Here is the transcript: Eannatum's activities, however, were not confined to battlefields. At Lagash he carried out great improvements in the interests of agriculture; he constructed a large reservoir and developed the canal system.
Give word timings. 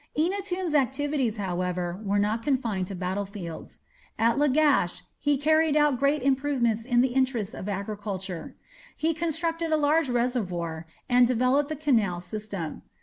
Eannatum's 0.17 0.73
activities, 0.73 1.37
however, 1.37 1.99
were 2.03 2.17
not 2.17 2.41
confined 2.41 2.87
to 2.87 2.95
battlefields. 2.95 3.81
At 4.17 4.39
Lagash 4.39 5.03
he 5.19 5.37
carried 5.37 5.77
out 5.77 5.99
great 5.99 6.23
improvements 6.23 6.85
in 6.85 7.01
the 7.01 7.09
interests 7.09 7.53
of 7.53 7.69
agriculture; 7.69 8.55
he 8.97 9.13
constructed 9.13 9.71
a 9.71 9.77
large 9.77 10.09
reservoir 10.09 10.87
and 11.07 11.27
developed 11.27 11.69
the 11.69 11.75
canal 11.75 12.19
system. 12.19 12.81